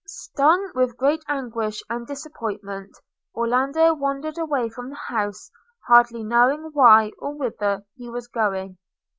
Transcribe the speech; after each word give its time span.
Stung 0.07 0.71
with 0.73 0.89
regret, 0.93 1.19
anguish, 1.27 1.83
and 1.87 2.07
disappointment, 2.07 2.97
Orlando 3.35 3.93
wandered 3.93 4.39
away 4.39 4.67
from 4.67 4.89
the 4.89 4.95
house, 4.95 5.51
hardly 5.85 6.23
knowing 6.23 6.71
why, 6.73 7.11
or 7.19 7.35
whither 7.37 7.83
he 7.93 8.09
was 8.09 8.27
going. 8.27 8.79